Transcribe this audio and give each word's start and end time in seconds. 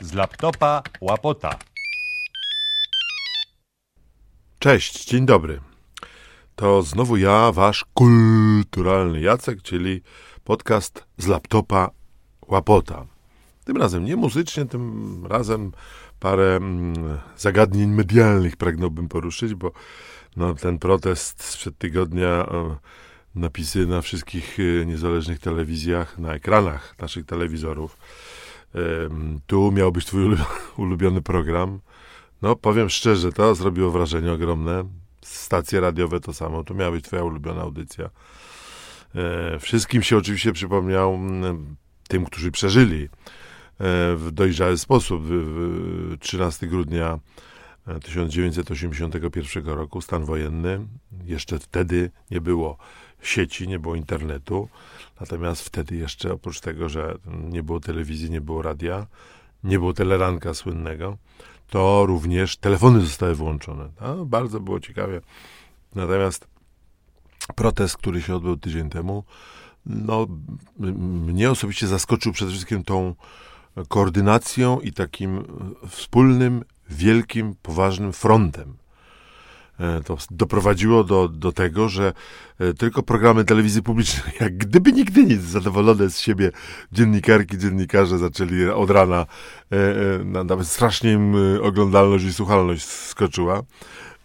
Z 0.00 0.12
laptopa 0.12 0.82
łapota. 1.00 1.58
Cześć, 4.58 5.04
dzień 5.04 5.26
dobry. 5.26 5.60
To 6.56 6.82
znowu 6.82 7.16
ja, 7.16 7.52
wasz 7.52 7.84
kulturalny 7.94 9.20
Jacek, 9.20 9.62
czyli 9.62 10.02
podcast 10.44 11.04
z 11.18 11.26
laptopa 11.26 11.90
Łapota. 12.48 13.06
Tym 13.64 13.76
razem 13.76 14.04
nie 14.04 14.16
muzycznie, 14.16 14.66
tym 14.66 15.26
razem 15.26 15.72
parę 16.20 16.56
mm, 16.56 17.18
zagadnień 17.36 17.90
medialnych 17.90 18.56
pragnąłbym 18.56 19.08
poruszyć, 19.08 19.54
bo 19.54 19.72
no, 20.36 20.54
ten 20.54 20.78
protest 20.78 21.44
sprzed 21.44 21.78
tygodnia, 21.78 22.28
e, 22.28 22.76
napisy 23.34 23.86
na 23.86 24.00
wszystkich 24.00 24.58
e, 24.60 24.86
niezależnych 24.86 25.38
telewizjach, 25.38 26.18
na 26.18 26.34
ekranach 26.34 26.94
naszych 26.98 27.26
telewizorów. 27.26 27.96
E, 28.74 28.78
tu 29.46 29.72
miał 29.72 29.92
być 29.92 30.04
twój 30.04 30.36
ulubiony, 30.76 31.22
program. 31.22 31.80
No, 32.42 32.56
powiem 32.56 32.90
szczerze, 32.90 33.32
to 33.32 33.54
zrobiło 33.54 33.90
wrażenie 33.90 34.32
ogromne. 34.32 34.84
Stacje 35.20 35.80
radiowe 35.80 36.20
to 36.20 36.32
samo, 36.32 36.64
to 36.64 36.74
miała 36.74 36.90
być 36.90 37.04
twoja 37.04 37.24
ulubiona 37.24 37.62
audycja. 37.62 38.10
E, 39.14 39.58
wszystkim 39.58 40.02
się 40.02 40.16
oczywiście 40.16 40.52
przypomniał 40.52 41.18
tym, 42.08 42.24
którzy 42.24 42.50
przeżyli 42.50 43.04
e, 43.04 43.08
w 44.16 44.28
dojrzały 44.32 44.78
sposób. 44.78 45.22
W, 45.22 45.28
w 45.28 46.18
13 46.20 46.66
grudnia 46.66 47.18
1981 48.02 49.66
roku, 49.66 50.00
stan 50.00 50.24
wojenny. 50.24 50.86
Jeszcze 51.24 51.58
wtedy 51.58 52.10
nie 52.30 52.40
było 52.40 52.78
sieci, 53.22 53.68
nie 53.68 53.78
było 53.78 53.94
internetu. 53.94 54.68
Natomiast 55.20 55.62
wtedy 55.62 55.96
jeszcze, 55.96 56.32
oprócz 56.32 56.60
tego, 56.60 56.88
że 56.88 57.18
nie 57.26 57.62
było 57.62 57.80
telewizji, 57.80 58.30
nie 58.30 58.40
było 58.40 58.62
radia, 58.62 59.06
nie 59.64 59.78
było 59.78 59.92
teleranka 59.92 60.54
słynnego, 60.54 61.16
to 61.70 62.06
również 62.06 62.56
telefony 62.56 63.00
zostały 63.00 63.34
włączone. 63.34 63.88
No, 64.00 64.24
bardzo 64.24 64.60
było 64.60 64.80
ciekawie. 64.80 65.20
Natomiast 65.94 66.46
protest, 67.54 67.96
który 67.96 68.22
się 68.22 68.36
odbył 68.36 68.56
tydzień 68.56 68.90
temu, 68.90 69.24
no, 69.86 70.26
mnie 71.26 71.50
osobiście 71.50 71.86
zaskoczył 71.86 72.32
przede 72.32 72.50
wszystkim 72.50 72.84
tą 72.84 73.14
koordynacją 73.88 74.80
i 74.80 74.92
takim 74.92 75.44
wspólnym, 75.88 76.64
wielkim, 76.88 77.54
poważnym 77.62 78.12
frontem. 78.12 78.76
E, 79.82 80.02
to 80.02 80.16
doprowadziło 80.30 81.04
do, 81.04 81.28
do 81.28 81.52
tego, 81.52 81.88
że 81.88 82.12
e, 82.58 82.74
tylko 82.74 83.02
programy 83.02 83.44
telewizji 83.44 83.82
publicznej, 83.82 84.34
jak 84.40 84.56
gdyby 84.56 84.92
nigdy 84.92 85.24
nic, 85.24 85.40
zadowolone 85.40 86.10
z 86.10 86.20
siebie 86.20 86.50
dziennikarki, 86.92 87.58
dziennikarze 87.58 88.18
zaczęli 88.18 88.64
od 88.64 88.90
rana, 88.90 89.26
e, 89.70 90.44
nawet 90.44 90.68
strasznie 90.68 91.12
im 91.12 91.36
oglądalność 91.62 92.24
i 92.24 92.32
słuchalność 92.32 92.84
skoczyła 92.84 93.62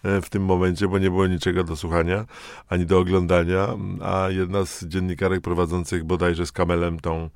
w 0.04 0.28
tym 0.30 0.44
momencie, 0.44 0.88
bo 0.88 0.98
nie 0.98 1.10
było 1.10 1.26
niczego 1.26 1.64
do 1.64 1.76
słuchania, 1.76 2.24
ani 2.68 2.86
do 2.86 2.98
oglądania, 2.98 3.68
a 4.02 4.30
jedna 4.30 4.66
z 4.66 4.84
dziennikarek 4.84 5.40
prowadzących 5.40 6.04
bodajże 6.04 6.46
z 6.46 6.52
Kamelem 6.52 7.00
tą 7.00 7.30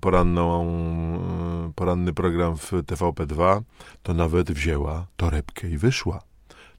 poranną, 0.00 1.72
poranny 1.74 2.12
program 2.12 2.56
w 2.56 2.72
TVP2, 2.72 3.60
to 4.02 4.14
nawet 4.14 4.52
wzięła 4.52 5.06
torebkę 5.16 5.68
i 5.70 5.78
wyszła. 5.78 6.29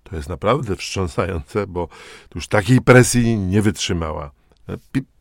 To 0.04 0.16
jest 0.16 0.30
naprawdę 0.30 0.76
wstrząsające, 0.76 1.68
bo 1.68 1.88
już 2.36 2.48
takiej 2.48 2.82
presji 2.82 3.38
nie 3.38 3.62
wytrzymała. 3.62 4.32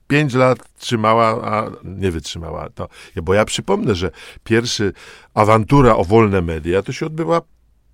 Pięć 0.09 0.35
lat 0.35 0.59
trzymała, 0.79 1.55
a 1.55 1.71
nie 1.85 2.11
wytrzymała. 2.11 2.71
To, 2.71 2.89
bo 3.23 3.35
ja 3.35 3.45
przypomnę, 3.45 3.95
że 3.95 4.11
pierwszy 4.45 4.93
awantura 5.35 5.97
o 5.97 6.05
wolne 6.05 6.43
media 6.43 6.83
to 6.83 6.93
się 6.93 7.07
odbywa 7.07 7.43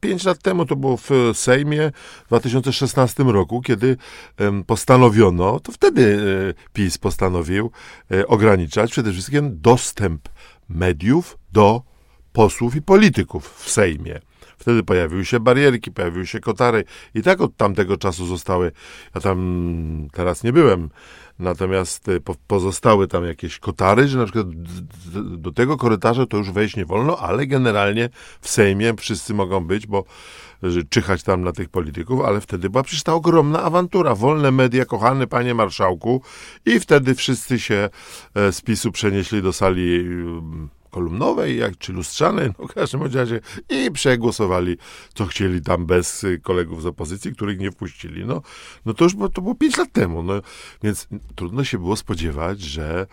pięć 0.01 0.25
lat 0.25 0.42
temu, 0.42 0.67
to 0.67 0.77
było 0.77 0.97
w 0.97 1.11
Sejmie 1.34 1.92
w 2.25 2.29
2016 2.29 3.23
roku, 3.23 3.62
kiedy 3.62 3.97
postanowiono, 4.67 5.61
to 5.61 5.73
wtedy 5.73 6.18
e, 6.51 6.70
PiS 6.73 6.98
postanowił 6.98 7.70
e, 8.11 8.27
ograniczać 8.27 8.91
przede 8.91 9.13
wszystkim 9.13 9.61
dostęp 9.61 10.29
mediów 10.68 11.39
do 11.53 11.83
posłów 12.33 12.77
i 12.77 12.83
polityków 12.83 13.55
w 13.58 13.70
Sejmie. 13.70 14.20
Wtedy 14.58 14.83
pojawiły 14.83 15.24
się 15.24 15.40
barierki, 15.40 15.92
pojawiły 15.92 16.27
się 16.27 16.40
kotary. 16.40 16.84
I 17.14 17.22
tak 17.22 17.40
od 17.40 17.56
tamtego 17.56 17.96
czasu 17.96 18.27
zostały, 18.27 18.72
ja 19.14 19.20
tam 19.20 20.08
teraz 20.12 20.44
nie 20.44 20.52
byłem, 20.52 20.90
natomiast 21.39 22.08
y, 22.08 22.20
pozostały 22.46 23.08
tam 23.08 23.24
jakieś 23.24 23.58
kotary, 23.58 24.08
że 24.08 24.18
na 24.18 24.24
przykład 24.24 24.46
do 25.36 25.52
tego 25.52 25.77
korytarza 25.77 26.27
to 26.27 26.36
już 26.36 26.50
wejść 26.50 26.77
nie 26.77 26.86
wolno, 26.86 27.18
ale 27.18 27.46
generalnie 27.46 28.08
w 28.40 28.48
Sejmie 28.48 28.94
wszyscy 28.96 29.34
mogą 29.34 29.67
być, 29.67 29.86
bo 29.86 30.05
czyhać 30.90 31.23
tam 31.23 31.44
na 31.44 31.52
tych 31.52 31.68
polityków, 31.68 32.20
ale 32.20 32.40
wtedy 32.40 32.70
była 32.70 32.83
przecież 32.83 33.02
ta 33.02 33.14
ogromna 33.14 33.62
awantura. 33.62 34.14
Wolne 34.14 34.50
media, 34.50 34.84
kochany 34.84 35.27
panie 35.27 35.55
marszałku. 35.55 36.23
I 36.67 36.80
wtedy 36.80 37.14
wszyscy 37.14 37.58
się 37.58 37.88
e, 38.34 38.52
z 38.52 38.61
PiSu 38.61 38.92
przenieśli 38.92 39.42
do 39.42 39.52
sali 39.52 40.05
kolumnowej, 40.91 41.58
jak, 41.58 41.79
czy 41.79 41.92
lustrzanej, 41.92 42.51
no 42.58 42.67
w 42.67 42.74
każdym 42.74 43.02
razie 43.02 43.41
i 43.69 43.91
przegłosowali, 43.91 44.77
co 45.14 45.27
chcieli 45.27 45.63
tam 45.63 45.86
bez 45.86 46.27
kolegów 46.42 46.83
z 46.83 46.86
opozycji, 46.86 47.33
których 47.33 47.58
nie 47.58 47.70
wpuścili. 47.70 48.24
No, 48.24 48.42
no 48.86 48.95
to 48.95 49.05
już 49.05 49.14
było, 49.14 49.29
to 49.29 49.42
było 49.42 49.55
pięć 49.55 49.77
lat 49.77 49.92
temu, 49.92 50.23
no, 50.23 50.35
więc 50.83 51.08
trudno 51.35 51.64
się 51.64 51.79
było 51.79 51.97
spodziewać, 51.97 52.61
że 52.61 53.07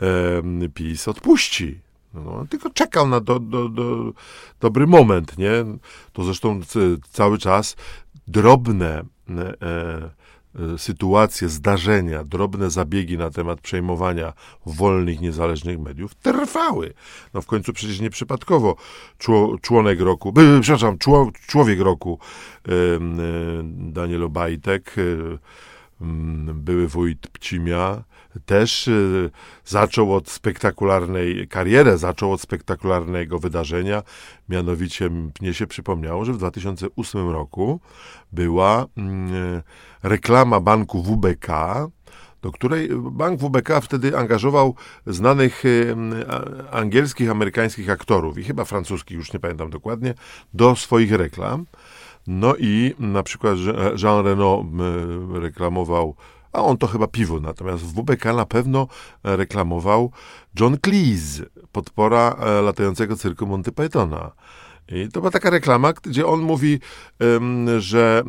e, 0.00 0.68
PiS 0.68 1.08
odpuści. 1.08 1.80
No, 2.14 2.46
tylko 2.50 2.70
czekał 2.70 3.08
na 3.08 3.20
do, 3.20 3.40
do, 3.40 3.68
do, 3.68 4.12
dobry 4.60 4.86
moment, 4.86 5.38
nie? 5.38 5.50
To 6.12 6.24
zresztą 6.24 6.60
cały 7.10 7.38
czas 7.38 7.76
drobne 8.28 9.04
e, 9.28 10.10
sytuacje, 10.76 11.48
zdarzenia, 11.48 12.24
drobne 12.24 12.70
zabiegi 12.70 13.18
na 13.18 13.30
temat 13.30 13.60
przejmowania 13.60 14.32
wolnych, 14.66 15.20
niezależnych 15.20 15.78
mediów 15.78 16.14
trwały. 16.14 16.94
No 17.34 17.42
w 17.42 17.46
końcu 17.46 17.72
przecież 17.72 18.00
nieprzypadkowo 18.00 18.76
członek 19.62 20.00
roku, 20.00 20.32
by, 20.32 20.58
przepraszam, 20.60 20.98
człowiek 21.46 21.80
roku 21.80 22.18
y, 22.68 22.72
y, 22.72 22.98
Daniel 23.92 24.22
Obajtek, 24.22 24.94
były 26.54 26.88
wójt 26.88 27.28
Pcimia, 27.28 28.04
też 28.46 28.88
y, 28.88 29.30
zaczął 29.64 30.14
od 30.14 30.30
spektakularnej, 30.30 31.48
karierę 31.48 31.98
zaczął 31.98 32.32
od 32.32 32.40
spektakularnego 32.40 33.38
wydarzenia, 33.38 34.02
mianowicie 34.48 35.10
mnie 35.40 35.54
się 35.54 35.66
przypomniało, 35.66 36.24
że 36.24 36.32
w 36.32 36.38
2008 36.38 37.30
roku 37.30 37.80
była 38.32 38.86
mm, 38.96 39.62
reklama 40.02 40.60
banku 40.60 41.02
WBK, 41.02 41.46
do 42.42 42.52
której 42.52 42.88
bank 42.92 43.40
WBK 43.40 43.80
wtedy 43.80 44.18
angażował 44.18 44.74
znanych 45.06 45.64
y, 45.64 45.96
angielskich, 46.70 47.30
amerykańskich 47.30 47.90
aktorów 47.90 48.38
i 48.38 48.44
chyba 48.44 48.64
francuskich, 48.64 49.16
już 49.16 49.32
nie 49.32 49.40
pamiętam 49.40 49.70
dokładnie, 49.70 50.14
do 50.54 50.76
swoich 50.76 51.12
reklam. 51.12 51.66
No 52.26 52.54
i 52.58 52.94
na 52.98 53.22
przykład 53.22 53.56
Jean 54.02 54.24
Reno 54.24 54.64
reklamował 55.32 56.16
a 56.52 56.62
on 56.62 56.76
to 56.78 56.86
chyba 56.86 57.06
piwo, 57.06 57.40
natomiast 57.40 57.84
w 57.84 57.92
WBK 57.92 58.24
na 58.24 58.46
pewno 58.46 58.86
reklamował 59.24 60.12
John 60.60 60.78
Cleese, 60.78 61.42
podpora 61.72 62.36
e, 62.40 62.62
latającego 62.62 63.16
cyrku 63.16 63.46
Monty 63.46 63.72
Pythona. 63.72 64.30
I 64.90 65.08
to 65.08 65.20
była 65.20 65.30
taka 65.30 65.50
reklama, 65.50 65.92
gdzie 65.92 66.26
on 66.26 66.40
mówi, 66.40 66.80
że 67.78 68.22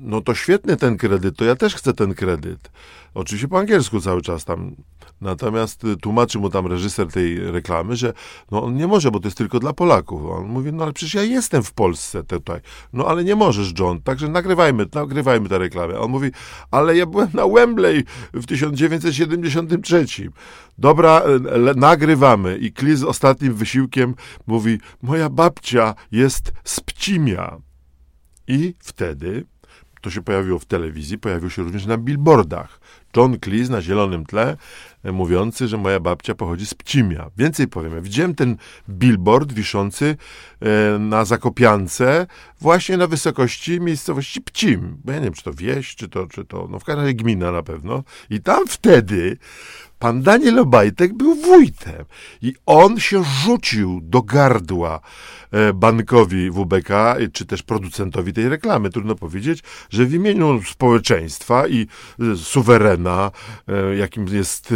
no 0.00 0.20
to 0.20 0.34
świetny 0.34 0.76
ten 0.76 0.96
kredyt, 0.96 1.36
to 1.36 1.44
ja 1.44 1.56
też 1.56 1.74
chcę 1.74 1.92
ten 1.92 2.14
kredyt. 2.14 2.70
Oczywiście 3.14 3.48
po 3.48 3.58
angielsku 3.58 4.00
cały 4.00 4.22
czas 4.22 4.44
tam. 4.44 4.74
Natomiast 5.20 5.84
y, 5.84 5.96
tłumaczy 5.96 6.38
mu 6.38 6.50
tam 6.50 6.66
reżyser 6.66 7.08
tej 7.08 7.52
reklamy, 7.52 7.96
że 7.96 8.12
no 8.50 8.62
on 8.62 8.76
nie 8.76 8.86
może, 8.86 9.10
bo 9.10 9.20
to 9.20 9.26
jest 9.26 9.38
tylko 9.38 9.60
dla 9.60 9.72
Polaków. 9.72 10.22
On 10.30 10.46
mówi, 10.46 10.72
no 10.72 10.84
ale 10.84 10.92
przecież 10.92 11.14
ja 11.14 11.22
jestem 11.22 11.62
w 11.62 11.72
Polsce 11.72 12.24
tutaj. 12.24 12.60
No 12.92 13.06
ale 13.06 13.24
nie 13.24 13.36
możesz, 13.36 13.72
John, 13.78 14.02
także 14.02 14.28
nagrywajmy, 14.28 14.86
nagrywajmy 14.94 15.48
tę 15.48 15.58
reklamę. 15.58 15.98
On 16.00 16.10
mówi, 16.10 16.30
ale 16.70 16.96
ja 16.96 17.06
byłem 17.06 17.28
na 17.34 17.48
Wembley 17.48 18.04
w 18.34 18.46
1973. 18.46 20.06
Dobra, 20.78 21.22
le, 21.42 21.74
nagrywamy. 21.74 22.58
I 22.58 22.72
Klis 22.72 22.98
z 22.98 23.04
ostatnim 23.04 23.54
wysiłkiem 23.54 24.14
mówi, 24.46 24.78
moja 25.02 25.30
babcia 25.30 25.93
jest 26.12 26.52
z 26.64 26.80
Pcimia. 26.80 27.58
I 28.48 28.74
wtedy 28.78 29.46
to 30.04 30.10
się 30.10 30.22
pojawiło 30.22 30.58
w 30.58 30.64
telewizji, 30.64 31.18
pojawił 31.18 31.50
się 31.50 31.62
również 31.62 31.86
na 31.86 31.98
billboardach. 31.98 32.80
John 33.16 33.38
Cleese 33.40 33.70
na 33.70 33.82
zielonym 33.82 34.26
tle, 34.26 34.56
e, 35.04 35.12
mówiący, 35.12 35.68
że 35.68 35.76
moja 35.76 36.00
babcia 36.00 36.34
pochodzi 36.34 36.66
z 36.66 36.74
Pcimia. 36.74 37.30
Więcej 37.36 37.68
powiem, 37.68 38.02
widziałem 38.02 38.34
ten 38.34 38.56
billboard 38.88 39.52
wiszący 39.52 40.16
e, 40.60 40.98
na 40.98 41.24
Zakopiance, 41.24 42.26
właśnie 42.60 42.96
na 42.96 43.06
wysokości 43.06 43.80
miejscowości 43.80 44.40
Pcim. 44.40 44.96
Bo 45.04 45.12
ja 45.12 45.18
nie 45.18 45.24
wiem, 45.24 45.34
czy 45.34 45.42
to 45.42 45.52
wieś, 45.52 45.96
czy 45.96 46.08
to, 46.08 46.26
czy 46.26 46.44
to, 46.44 46.68
no 46.70 46.78
w 46.78 46.84
każdym 46.84 47.04
razie 47.04 47.14
gmina 47.14 47.52
na 47.52 47.62
pewno. 47.62 48.02
I 48.30 48.40
tam 48.40 48.66
wtedy 48.66 49.36
pan 50.04 50.22
Daniel 50.22 50.58
Obajtek 50.58 51.14
był 51.14 51.34
wójtem 51.34 52.04
i 52.42 52.54
on 52.66 53.00
się 53.00 53.24
rzucił 53.24 54.00
do 54.02 54.22
gardła 54.22 55.00
e, 55.50 55.72
bankowi 55.72 56.50
WBK, 56.50 56.90
e, 56.90 57.28
czy 57.32 57.46
też 57.46 57.62
producentowi 57.62 58.32
tej 58.32 58.48
reklamy. 58.48 58.90
Trudno 58.90 59.14
powiedzieć, 59.14 59.62
że 59.90 60.04
w 60.04 60.14
imieniu 60.14 60.62
społeczeństwa 60.62 61.68
i 61.68 61.86
e, 62.32 62.36
suwerena, 62.36 63.30
jakim 63.98 64.28
jest, 64.28 64.74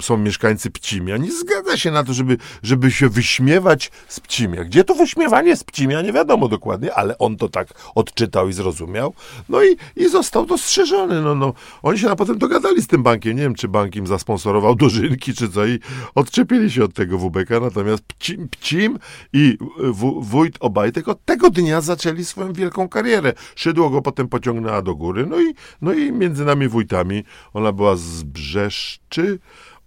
są 0.00 0.16
mieszkańcy 0.16 0.70
Pcimia, 0.70 1.16
nie 1.16 1.32
zgadza 1.32 1.76
się 1.76 1.90
na 1.90 2.04
to, 2.04 2.12
żeby, 2.12 2.36
żeby 2.62 2.90
się 2.90 3.08
wyśmiewać 3.08 3.90
z 4.08 4.20
Pcimia. 4.20 4.64
Gdzie 4.64 4.84
to 4.84 4.94
wyśmiewanie 4.94 5.56
z 5.56 5.64
Pcimia? 5.64 6.02
Nie 6.02 6.12
wiadomo 6.12 6.48
dokładnie, 6.48 6.94
ale 6.94 7.18
on 7.18 7.36
to 7.36 7.48
tak 7.48 7.68
odczytał 7.94 8.48
i 8.48 8.52
zrozumiał. 8.52 9.14
No 9.48 9.62
i, 9.62 9.76
i 9.96 10.08
został 10.08 10.46
dostrzeżony. 10.46 11.22
No, 11.22 11.34
no. 11.34 11.52
Oni 11.82 11.98
się 11.98 12.06
na 12.06 12.16
potem 12.16 12.38
dogadali 12.38 12.82
z 12.82 12.86
tym 12.86 13.02
bankiem. 13.02 13.36
Nie 13.36 13.42
wiem, 13.42 13.54
czy 13.54 13.68
bank 13.68 13.96
im 13.96 14.06
zasponsorował 14.06 14.67
dożynki, 14.74 15.34
czy 15.34 15.48
co 15.48 15.66
i 15.66 15.78
odczepili 16.14 16.70
się 16.70 16.84
od 16.84 16.94
tego 16.94 17.18
WBK. 17.18 17.50
Natomiast 17.60 18.02
Pcim, 18.02 18.48
Pcim 18.48 18.98
i 19.32 19.58
w, 19.78 20.24
wójt 20.24 20.56
Obajtek 20.60 21.08
od 21.08 21.24
tego 21.24 21.50
dnia 21.50 21.80
zaczęli 21.80 22.24
swoją 22.24 22.52
wielką 22.52 22.88
karierę. 22.88 23.32
Szydło 23.56 23.90
go 23.90 24.02
potem 24.02 24.28
pociągnęła 24.28 24.82
do 24.82 24.94
góry. 24.94 25.26
No 25.26 25.40
i, 25.40 25.54
no 25.82 25.92
i 25.92 26.12
między 26.12 26.44
nami 26.44 26.68
wójtami 26.68 27.24
ona 27.52 27.72
była 27.72 27.96
z 27.96 28.22
Brzeszczy, 28.22 29.38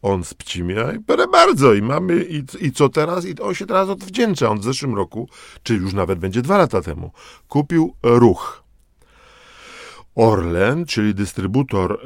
on 0.01 0.23
z 0.23 0.33
Pcimia 0.33 0.91
i 0.91 0.99
proszę 0.99 1.27
bardzo, 1.27 1.73
i 1.73 1.81
mamy, 1.81 2.23
i, 2.23 2.65
i 2.65 2.71
co 2.71 2.89
teraz? 2.89 3.25
I 3.25 3.39
on 3.39 3.53
się 3.53 3.65
teraz 3.65 3.89
odwdzięcza. 3.89 4.49
On 4.49 4.59
w 4.59 4.63
zeszłym 4.63 4.95
roku, 4.95 5.29
czy 5.63 5.75
już 5.75 5.93
nawet 5.93 6.19
będzie 6.19 6.41
dwa 6.41 6.57
lata 6.57 6.81
temu, 6.81 7.11
kupił 7.47 7.95
ruch. 8.03 8.63
Orlen, 10.15 10.85
czyli 10.85 11.15
dystrybutor 11.15 11.91
e, 11.93 11.97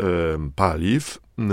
paliw, 0.56 1.18
e, 1.40 1.44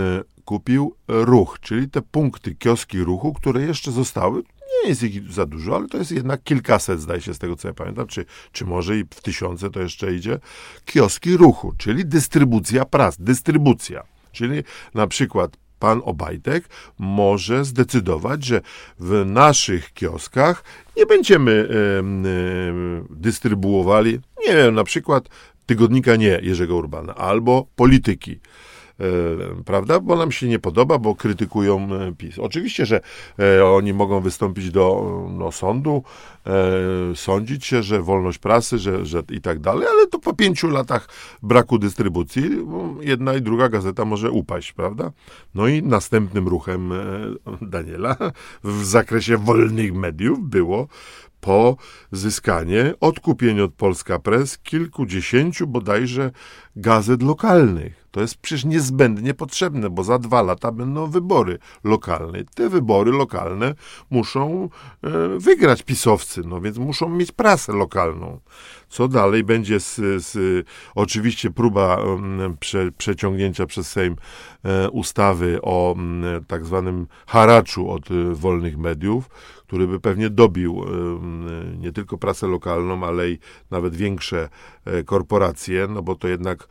kupił 0.45 0.95
ruch, 1.09 1.59
czyli 1.61 1.89
te 1.91 2.03
punkty, 2.03 2.55
kioski 2.55 3.01
ruchu, 3.01 3.33
które 3.33 3.63
jeszcze 3.63 3.93
zostały. 3.93 4.43
Nie 4.83 4.89
jest 4.89 5.03
ich 5.03 5.33
za 5.33 5.47
dużo, 5.47 5.77
ale 5.77 5.89
to 5.89 5.99
jest 5.99 6.13
jednak 6.13 6.43
kilkaset, 6.43 7.01
zdaje 7.01 7.21
się, 7.21 7.35
z 7.35 7.39
tego 7.39 7.57
co 7.57 7.69
ja 7.69 7.75
pamiętam, 7.75 8.07
czy, 8.07 8.25
czy 8.53 8.65
może 8.65 8.99
i 8.99 9.05
w 9.11 9.21
tysiące 9.21 9.71
to 9.71 9.81
jeszcze 9.81 10.15
idzie. 10.15 10.39
Kioski 10.85 11.37
ruchu, 11.37 11.73
czyli 11.79 12.05
dystrybucja 12.07 12.85
prac, 12.85 13.17
dystrybucja. 13.19 14.03
Czyli 14.33 14.63
na 14.95 15.07
przykład 15.07 15.57
pan 15.79 16.01
Obajtek 16.05 16.69
może 16.99 17.65
zdecydować, 17.65 18.45
że 18.45 18.61
w 18.99 19.23
naszych 19.27 19.93
kioskach 19.93 20.65
nie 20.97 21.07
będziemy 21.07 21.51
y, 21.51 21.67
y, 22.29 23.05
dystrybuowali, 23.11 24.21
nie 24.49 24.55
wiem, 24.57 24.75
na 24.75 24.85
przykład 24.85 25.29
tygodnika 25.67 26.17
nie 26.17 26.39
Jerzego 26.43 26.77
Urbana 26.77 27.15
albo 27.15 27.67
polityki. 27.77 28.41
E, 29.01 29.05
prawda? 29.65 30.01
Bo 30.01 30.17
nam 30.17 30.33
się 30.33 30.49
nie 30.49 30.59
podoba, 30.59 30.99
bo 30.99 31.15
krytykują 31.15 31.89
e, 31.95 32.13
PiS. 32.13 32.39
Oczywiście, 32.39 32.87
że 32.87 33.01
e, 33.39 33.65
oni 33.65 33.93
mogą 33.93 34.21
wystąpić 34.21 34.71
do 34.71 35.05
no, 35.31 35.53
sądu, 35.53 36.03
sądzić 37.15 37.67
się, 37.67 37.83
że 37.83 38.03
wolność 38.03 38.39
prasy, 38.39 38.79
że, 38.79 39.07
że 39.07 39.23
i 39.31 39.41
tak 39.41 39.59
dalej, 39.59 39.87
ale 39.87 40.07
to 40.07 40.19
po 40.19 40.35
pięciu 40.35 40.69
latach 40.69 41.09
braku 41.43 41.79
dystrybucji 41.79 42.51
jedna 43.01 43.35
i 43.35 43.43
druga 43.43 43.69
gazeta 43.69 44.05
może 44.05 44.31
upaść, 44.31 44.73
prawda? 44.73 45.13
No 45.55 45.69
i 45.69 45.83
następnym 45.83 46.49
ruchem 46.49 46.93
Daniela 47.63 48.17
w 48.65 48.85
zakresie 48.85 49.37
wolnych 49.37 49.95
mediów 49.95 50.49
było 50.49 50.89
pozyskanie, 51.43 52.95
odkupienie 53.01 53.65
od 53.65 53.75
Polska 53.75 54.19
Press 54.19 54.59
kilkudziesięciu 54.59 55.67
bodajże 55.67 56.31
gazet 56.77 57.23
lokalnych. 57.23 58.03
To 58.13 58.21
jest 58.21 58.37
przecież 58.37 58.65
niezbędnie 58.65 59.35
potrzebne, 59.35 59.91
bo 59.91 60.05
za 60.05 60.19
dwa 60.19 60.43
lata 60.43 60.73
będą 60.73 61.07
wybory 61.07 61.59
lokalne. 61.85 62.45
Te 62.55 62.69
wybory 62.69 63.13
lokalne 63.13 63.75
muszą 64.11 64.69
e, 65.03 65.39
wygrać 65.39 65.83
pisowcy, 65.83 66.43
no 66.45 66.61
więc 66.61 66.79
muszą 66.79 67.09
mieć 67.09 67.33
prasę 67.33 67.73
lokalną. 67.73 68.41
Co 68.89 69.09
dalej 69.09 69.45
będzie 69.45 69.81
z, 69.81 69.95
z 70.25 70.67
oczywiście 70.95 71.51
próba 71.51 71.99
prze, 72.61 72.93
przeciągnięcia 72.93 73.67
przez 73.67 73.91
Sejm 73.91 74.17
e, 74.65 74.91
ustawy 74.91 75.59
o 75.63 75.97
tak 76.47 76.65
zwanym 76.65 77.07
haraczu 77.27 77.91
od 77.91 78.11
e, 78.11 78.35
wolnych 78.35 78.79
mediów, 78.79 79.29
który 79.67 79.87
by 79.87 80.01
pewnie 80.01 80.31
dobił 80.31 80.85
nie 81.79 81.93
tylko 81.93 82.19
prasę 82.19 82.47
lokalną, 82.47 83.07
ale 83.07 83.31
i 83.31 83.39
nawet 83.71 83.97
większe 83.97 84.49
korporacje, 85.07 85.87
no 85.91 86.03
bo 86.03 86.15
to 86.15 86.29
jednak 86.29 86.62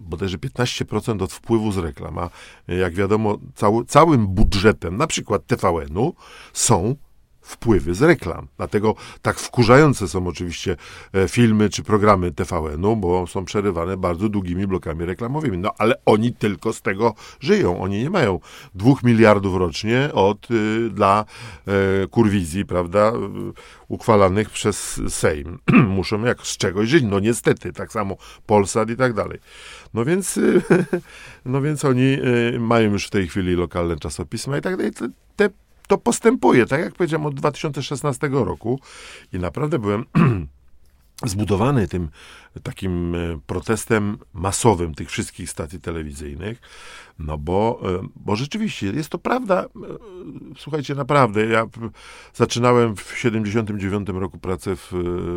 bodajże 0.00 0.38
15% 0.38 1.22
od 1.22 1.32
wpływu 1.32 1.72
z 1.72 1.78
reklam, 1.78 2.18
a 2.18 2.30
jak 2.68 2.94
wiadomo 2.94 3.38
cały, 3.54 3.84
całym 3.84 4.26
budżetem, 4.26 4.96
na 4.96 5.06
przykład 5.06 5.46
TVN-u, 5.46 6.14
są 6.52 6.96
wpływy 7.42 7.94
z 7.94 8.02
reklam. 8.02 8.48
Dlatego 8.56 8.94
tak 9.22 9.38
wkurzające 9.38 10.08
są 10.08 10.26
oczywiście 10.26 10.76
e, 11.12 11.28
filmy 11.28 11.70
czy 11.70 11.82
programy 11.82 12.32
TVN-u, 12.32 12.96
bo 12.96 13.26
są 13.26 13.44
przerywane 13.44 13.96
bardzo 13.96 14.28
długimi 14.28 14.66
blokami 14.66 15.04
reklamowymi. 15.04 15.58
No 15.58 15.70
ale 15.78 15.94
oni 16.06 16.32
tylko 16.32 16.72
z 16.72 16.82
tego 16.82 17.14
żyją. 17.40 17.82
Oni 17.82 18.02
nie 18.02 18.10
mają 18.10 18.40
dwóch 18.74 19.02
miliardów 19.02 19.56
rocznie 19.56 20.10
od 20.12 20.50
y, 20.50 20.90
dla 20.90 21.24
y, 22.04 22.08
kurwizji, 22.08 22.66
prawda, 22.66 23.12
y, 23.12 23.52
uchwalanych 23.88 24.50
przez 24.50 25.00
Sejm. 25.08 25.58
Muszą 25.98 26.24
jak 26.24 26.46
z 26.46 26.56
czegoś 26.56 26.88
żyć. 26.88 27.04
No 27.04 27.20
niestety, 27.20 27.72
tak 27.72 27.92
samo 27.92 28.16
Polsat 28.46 28.90
i 28.90 28.96
tak 28.96 29.12
dalej. 29.12 29.38
No 29.94 30.04
więc, 30.04 30.40
no 31.44 31.62
więc 31.62 31.84
oni 31.84 32.18
mają 32.58 32.92
już 32.92 33.06
w 33.06 33.10
tej 33.10 33.28
chwili 33.28 33.54
lokalne 33.54 33.96
czasopisma 33.96 34.58
i 34.58 34.60
tak 34.60 34.76
dalej. 34.76 34.92
Te, 34.92 35.08
te 35.36 35.61
to 35.86 35.98
postępuje, 35.98 36.66
tak 36.66 36.80
jak 36.80 36.94
powiedziałem, 36.94 37.26
od 37.26 37.34
2016 37.34 38.28
roku 38.32 38.80
i 39.32 39.38
naprawdę 39.38 39.78
byłem 39.78 40.04
zbudowany 41.28 41.88
tym 41.88 42.08
takim 42.62 43.14
e, 43.14 43.18
protestem 43.46 44.18
masowym 44.32 44.94
tych 44.94 45.10
wszystkich 45.10 45.50
stacji 45.50 45.80
telewizyjnych, 45.80 46.60
no 47.18 47.38
bo, 47.38 47.80
e, 47.84 48.08
bo 48.16 48.36
rzeczywiście 48.36 48.86
jest 48.86 49.08
to 49.08 49.18
prawda. 49.18 49.64
E, 49.64 49.68
słuchajcie, 50.58 50.94
naprawdę, 50.94 51.46
ja 51.46 51.66
zaczynałem 52.34 52.96
w 52.96 53.12
79 53.16 54.08
roku 54.08 54.38
pracę 54.38 54.76
w, 54.76 54.92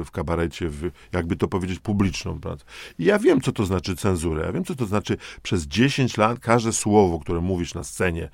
w 0.06 0.12
kabarecie, 0.12 0.70
w, 0.70 0.92
jakby 1.12 1.36
to 1.36 1.48
powiedzieć, 1.48 1.80
publiczną 1.80 2.40
pracę. 2.40 2.66
I 3.00 3.06
ja 3.06 3.20
wiem, 3.20 3.42
co 3.42 3.52
to 3.52 3.66
znaczy 3.66 3.96
cenzurę. 3.96 4.46
Ja 4.46 4.52
wiem, 4.52 4.66
co 4.66 4.76
to 4.76 4.86
znaczy 4.86 5.18
przez 5.42 5.68
10 5.68 6.18
lat 6.18 6.40
każde 6.40 6.74
słowo, 6.74 7.20
które 7.20 7.42
mówisz 7.42 7.74
na 7.74 7.84
scenie, 7.84 8.30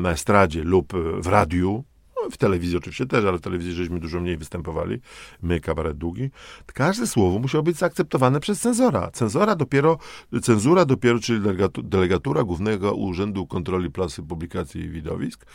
na 0.00 0.10
estradzie 0.10 0.64
lub 0.64 0.92
w 1.18 1.26
radiu, 1.26 1.84
w 2.30 2.36
telewizji 2.36 2.76
oczywiście 2.76 3.06
też, 3.06 3.24
ale 3.24 3.38
w 3.38 3.40
telewizji 3.40 3.72
żeśmy 3.72 4.00
dużo 4.00 4.20
mniej 4.20 4.36
występowali, 4.36 4.98
my, 5.42 5.60
kabaret 5.60 5.98
długi, 5.98 6.30
każde 6.66 7.06
słowo 7.06 7.38
musiało 7.38 7.64
być 7.64 7.76
zaakceptowane 7.76 8.40
przez 8.40 8.60
cenzora. 8.60 9.10
Cenzora 9.10 9.56
dopiero, 9.56 9.98
cenzura 10.42 10.84
dopiero, 10.84 11.18
czyli 11.18 11.40
delegatura 11.82 12.44
Głównego 12.44 12.94
Urzędu 12.94 13.46
Kontroli 13.46 13.90
Prasy, 13.90 14.22
Publikacji 14.22 14.80
i 14.80 14.88
Widowisk, 14.88 15.46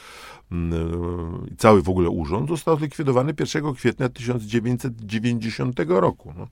mm, 0.52 1.56
cały 1.58 1.82
w 1.82 1.90
ogóle 1.90 2.10
urząd 2.10 2.50
został 2.50 2.78
zlikwidowany 2.78 3.34
1 3.34 3.74
kwietnia 3.74 4.10
1990 4.10 6.00
roku. 6.00 6.34
No. 6.38 6.48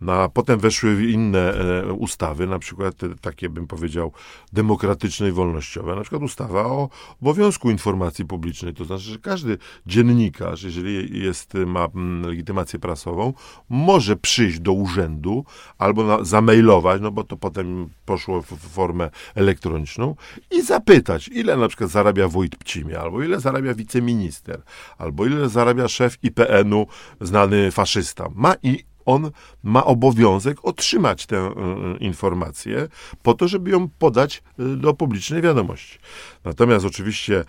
No, 0.00 0.12
a 0.12 0.28
potem 0.28 0.58
weszły 0.60 1.10
inne 1.10 1.54
e, 1.54 1.92
ustawy, 1.92 2.46
na 2.46 2.58
przykład 2.58 2.94
takie 3.20 3.48
bym 3.48 3.66
powiedział 3.66 4.12
demokratyczne 4.52 5.28
i 5.28 5.32
wolnościowe, 5.32 5.94
na 5.94 6.00
przykład 6.00 6.22
ustawa 6.22 6.66
o 6.66 6.88
obowiązku 7.22 7.70
informacji 7.70 8.24
publicznej, 8.24 8.74
to 8.74 8.84
znaczy, 8.84 9.04
że 9.04 9.18
każdy 9.18 9.58
dziennikarz, 9.86 10.62
jeżeli 10.62 11.22
jest, 11.22 11.54
ma 11.66 11.88
mm, 11.94 12.30
legitymację 12.30 12.78
prasową, 12.78 13.32
może 13.68 14.16
przyjść 14.16 14.60
do 14.60 14.72
urzędu 14.72 15.44
albo 15.78 16.04
na, 16.04 16.24
zamailować, 16.24 17.00
no 17.02 17.10
bo 17.10 17.24
to 17.24 17.36
potem 17.36 17.88
poszło 18.04 18.42
w, 18.42 18.52
w 18.52 18.68
formę 18.68 19.10
elektroniczną 19.34 20.14
i 20.50 20.62
zapytać, 20.62 21.28
ile 21.28 21.56
na 21.56 21.68
przykład 21.68 21.90
zarabia 21.90 22.28
wójt 22.28 22.56
Pcimia, 22.56 23.00
albo 23.00 23.22
ile 23.22 23.40
zarabia 23.40 23.74
wiceminister, 23.74 24.62
albo 24.98 25.26
ile 25.26 25.48
zarabia 25.48 25.88
szef 25.88 26.18
IPN-u, 26.22 26.86
znany 27.20 27.70
faszysta. 27.70 28.28
Ma 28.34 28.54
i 28.62 28.84
on 29.06 29.30
ma 29.62 29.84
obowiązek 29.84 30.64
otrzymać 30.64 31.26
tę 31.26 31.36
y, 31.36 31.98
informację 31.98 32.88
po 33.22 33.34
to, 33.34 33.48
żeby 33.48 33.70
ją 33.70 33.88
podać 33.88 34.42
y, 34.60 34.76
do 34.76 34.94
publicznej 34.94 35.42
wiadomości. 35.42 35.98
Natomiast 36.44 36.86
oczywiście 36.86 37.44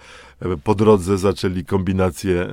po 0.64 0.76
drodze 0.76 1.18
zaczęli 1.18 1.66
kombinacje 1.66 2.48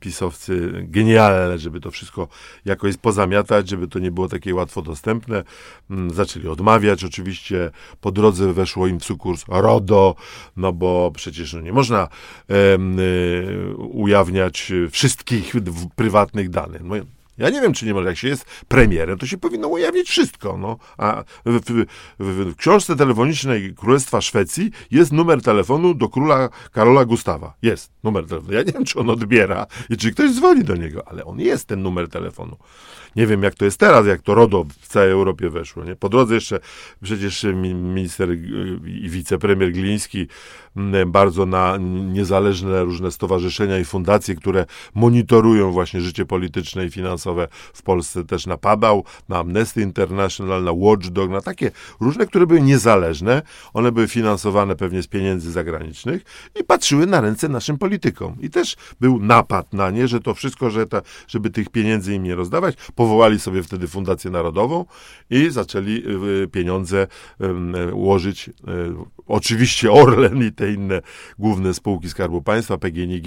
pisowcy 0.00 0.72
genialne, 0.88 1.58
żeby 1.58 1.80
to 1.80 1.90
wszystko 1.90 2.28
jakoś 2.64 2.96
pozamiatać, 2.96 3.68
żeby 3.68 3.88
to 3.88 3.98
nie 3.98 4.10
było 4.10 4.28
takie 4.28 4.54
łatwo 4.54 4.82
dostępne. 4.82 5.44
Mm, 5.90 6.10
zaczęli 6.10 6.48
odmawiać, 6.48 7.04
oczywiście 7.04 7.70
po 8.00 8.12
drodze 8.12 8.52
weszło 8.52 8.86
im 8.86 9.00
w 9.00 9.04
sukurs 9.04 9.44
RODO, 9.48 10.14
no 10.56 10.72
bo 10.72 11.12
przecież 11.14 11.52
no, 11.52 11.60
nie 11.60 11.72
można 11.72 12.08
ujawniać 13.78 14.72
wszystkich 14.90 15.54
prywatnych 15.96 16.50
danych. 16.50 16.82
No, 16.84 16.94
Ja 17.40 17.50
nie 17.50 17.60
wiem, 17.60 17.72
czy 17.72 17.86
nie 17.86 17.94
może. 17.94 18.08
Jak 18.08 18.18
się 18.18 18.28
jest 18.28 18.44
premierem, 18.68 19.18
to 19.18 19.26
się 19.26 19.38
powinno 19.38 19.68
ujawnić 19.68 20.08
wszystko. 20.08 20.56
No. 20.56 20.78
A 20.98 21.24
w, 21.46 21.60
w, 21.60 21.86
w, 22.18 22.52
w 22.52 22.56
książce 22.56 22.96
telefonicznej 22.96 23.74
Królestwa 23.74 24.20
Szwecji 24.20 24.70
jest 24.90 25.12
numer 25.12 25.42
telefonu 25.42 25.94
do 25.94 26.08
króla 26.08 26.48
Karola 26.72 27.04
Gustawa. 27.04 27.54
Jest 27.62 27.92
numer 28.04 28.26
telefonu. 28.26 28.52
Ja 28.52 28.62
nie 28.62 28.72
wiem, 28.72 28.84
czy 28.84 28.98
on 28.98 29.10
odbiera 29.10 29.66
i 29.90 29.96
czy 29.96 30.12
ktoś 30.12 30.30
dzwoni 30.30 30.64
do 30.64 30.76
niego, 30.76 31.08
ale 31.08 31.24
on 31.24 31.40
jest 31.40 31.66
ten 31.66 31.82
numer 31.82 32.08
telefonu. 32.08 32.56
Nie 33.16 33.26
wiem, 33.26 33.42
jak 33.42 33.54
to 33.54 33.64
jest 33.64 33.80
teraz, 33.80 34.06
jak 34.06 34.22
to 34.22 34.34
RODO 34.34 34.66
w 34.80 34.88
całej 34.88 35.10
Europie 35.10 35.50
weszło. 35.50 35.84
Nie? 35.84 35.96
Po 35.96 36.08
drodze 36.08 36.34
jeszcze 36.34 36.60
przecież 37.02 37.46
minister 37.74 38.28
i 38.86 39.08
wicepremier 39.08 39.72
Gliński 39.72 40.26
bardzo 41.06 41.46
na 41.46 41.76
niezależne 42.12 42.84
różne 42.84 43.10
stowarzyszenia 43.10 43.78
i 43.78 43.84
fundacje, 43.84 44.34
które 44.34 44.66
monitorują 44.94 45.72
właśnie 45.72 46.00
życie 46.00 46.26
polityczne 46.26 46.86
i 46.86 46.90
finansowe 46.90 47.48
w 47.72 47.82
Polsce 47.82 48.24
też 48.24 48.46
napadał, 48.46 49.04
na 49.28 49.38
Amnesty 49.38 49.82
International, 49.82 50.64
na 50.64 50.72
Watchdog, 50.72 51.30
na 51.30 51.40
takie 51.40 51.70
różne, 52.00 52.26
które 52.26 52.46
były 52.46 52.60
niezależne. 52.60 53.42
One 53.74 53.92
były 53.92 54.08
finansowane 54.08 54.76
pewnie 54.76 55.02
z 55.02 55.06
pieniędzy 55.06 55.52
zagranicznych 55.52 56.22
i 56.60 56.64
patrzyły 56.64 57.06
na 57.06 57.20
ręce 57.20 57.48
naszym 57.48 57.78
politykom. 57.78 58.36
I 58.40 58.50
też 58.50 58.76
był 59.00 59.20
napad 59.20 59.72
na 59.72 59.90
nie, 59.90 60.08
że 60.08 60.20
to 60.20 60.34
wszystko, 60.34 60.70
że 60.70 60.86
ta, 60.86 61.02
żeby 61.28 61.50
tych 61.50 61.68
pieniędzy 61.68 62.14
im 62.14 62.22
nie 62.22 62.34
rozdawać, 62.34 62.76
powołali 63.00 63.40
sobie 63.40 63.62
wtedy 63.62 63.88
Fundację 63.88 64.30
Narodową 64.30 64.84
i 65.30 65.50
zaczęli 65.50 66.02
y, 66.42 66.48
pieniądze 66.48 67.06
łożyć. 67.92 68.48
Y, 68.48 68.52
oczywiście 69.26 69.92
Orlen 69.92 70.46
i 70.46 70.52
te 70.52 70.72
inne 70.72 71.00
główne 71.38 71.74
spółki 71.74 72.08
Skarbu 72.08 72.42
Państwa, 72.42 72.78
PGNiG, 72.78 73.26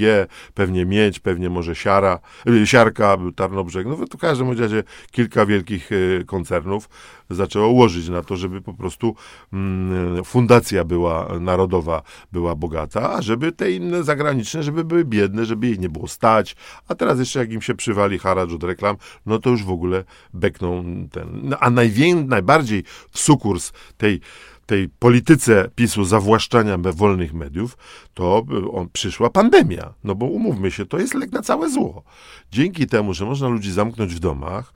pewnie 0.54 0.86
Miedź, 0.86 1.20
pewnie 1.20 1.50
może 1.50 1.76
Siara, 1.76 2.20
y, 2.48 2.68
Siarka, 2.68 3.18
Tarnobrzeg, 3.36 3.88
no 3.88 3.96
w 3.96 4.18
każdym 4.18 4.60
razie 4.60 4.84
kilka 5.12 5.46
wielkich 5.46 5.90
koncernów 6.26 6.90
zaczęło 7.30 7.68
łożyć 7.68 8.10
na 8.10 8.22
to, 8.22 8.38
żeby 8.38 8.62
po 8.62 8.74
prostu 8.74 9.16
mm, 9.54 10.24
fundacja 10.24 10.84
była 10.84 11.40
narodowa, 11.40 12.02
była 12.32 12.56
bogata, 12.56 13.14
a 13.14 13.22
żeby 13.22 13.52
te 13.52 13.72
inne 13.72 14.04
zagraniczne, 14.04 14.64
żeby 14.64 14.84
były 14.84 15.06
biedne, 15.06 15.46
żeby 15.46 15.70
ich 15.70 15.80
nie 15.80 15.90
było 15.90 16.08
stać, 16.08 16.56
a 16.88 16.96
teraz 16.96 17.20
jeszcze 17.20 17.40
jak 17.40 17.52
im 17.52 17.62
się 17.62 17.76
przywali 17.76 18.20
haracz 18.20 18.52
od 18.52 18.64
reklam, 18.64 18.96
no 19.26 19.40
to 19.40 19.50
już 19.50 19.63
w 19.64 19.72
ogóle 19.72 20.04
bekną 20.34 20.84
ten. 21.12 21.40
No, 21.44 21.58
a 21.60 21.70
najwię, 21.70 22.16
najbardziej 22.16 22.84
w 23.12 23.20
sukurs 23.20 23.72
tej 23.98 24.22
tej 24.66 24.90
polityce 24.90 25.70
PiSu 25.76 26.06
zawłaszczania 26.06 26.78
wolnych 26.78 27.34
mediów, 27.34 27.78
to 28.14 28.46
on, 28.74 28.90
przyszła 28.94 29.30
pandemia. 29.30 29.94
No 30.04 30.16
bo 30.16 30.26
umówmy 30.26 30.72
się, 30.72 30.86
to 30.86 31.00
jest 31.00 31.14
lek 31.14 31.32
na 31.32 31.42
całe 31.42 31.70
zło. 31.70 32.04
Dzięki 32.52 32.88
temu, 32.88 33.14
że 33.14 33.26
można 33.26 33.48
ludzi 33.48 33.72
zamknąć 33.72 34.16
w 34.16 34.20
domach, 34.20 34.74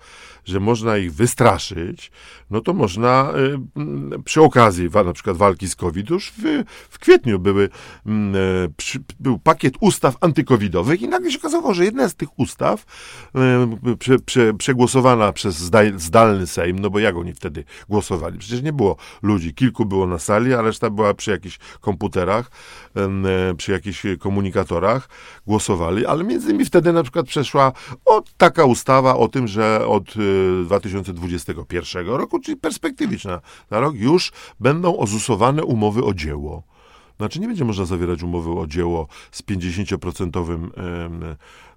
że 0.47 0.59
można 0.59 0.97
ich 0.97 1.13
wystraszyć, 1.13 2.11
no 2.49 2.61
to 2.61 2.73
można 2.73 3.33
y, 4.15 4.23
przy 4.23 4.41
okazji 4.41 4.89
na 5.05 5.13
przykład 5.13 5.37
walki 5.37 5.67
z 5.67 5.75
COVID, 5.75 6.09
już 6.09 6.31
w, 6.31 6.63
w 6.89 6.99
kwietniu 6.99 7.39
były, 7.39 7.69
mm, 8.05 8.35
e, 8.35 8.39
był 9.19 9.39
pakiet 9.39 9.73
ustaw 9.79 10.15
antykowidowych 10.21 11.01
i 11.01 11.07
nagle 11.07 11.31
się 11.31 11.37
okazało, 11.37 11.73
że 11.73 11.85
jedna 11.85 12.09
z 12.09 12.15
tych 12.15 12.39
ustaw 12.39 12.85
y, 13.87 13.97
prze, 13.97 14.19
prze, 14.19 14.53
przegłosowana 14.53 15.33
przez 15.33 15.71
zdalny 15.97 16.47
Sejm, 16.47 16.79
no 16.79 16.89
bo 16.89 16.99
jak 16.99 17.15
oni 17.15 17.33
wtedy 17.33 17.63
głosowali? 17.89 18.39
Przecież 18.39 18.61
nie 18.61 18.73
było 18.73 18.95
ludzi, 19.21 19.53
kilku 19.53 19.85
było 19.85 20.07
na 20.07 20.19
sali, 20.19 20.53
a 20.53 20.61
reszta 20.61 20.89
była 20.89 21.13
przy 21.13 21.31
jakichś 21.31 21.59
komputerach, 21.81 22.51
y, 23.51 23.55
przy 23.55 23.71
jakichś 23.71 24.03
komunikatorach, 24.19 25.09
głosowali, 25.47 26.05
ale 26.05 26.23
między 26.23 26.49
innymi 26.49 26.65
wtedy 26.65 26.93
na 26.93 27.03
przykład 27.03 27.25
przeszła 27.25 27.71
o, 28.05 28.23
taka 28.37 28.65
ustawa 28.65 29.15
o 29.15 29.27
tym, 29.27 29.47
że 29.47 29.87
od 29.87 30.15
2021 30.65 32.07
roku, 32.07 32.39
czyli 32.39 32.57
perspektywiczna 32.57 33.41
na 33.71 33.79
rok, 33.79 33.95
już 33.95 34.31
będą 34.59 34.97
ozusowane 34.97 35.63
umowy 35.63 36.03
o 36.03 36.13
dzieło. 36.13 36.63
Znaczy 37.17 37.39
nie 37.39 37.47
będzie 37.47 37.65
można 37.65 37.85
zawierać 37.85 38.23
umowy 38.23 38.51
o 38.51 38.67
dzieło 38.67 39.07
z 39.31 39.43
50% 39.43 40.67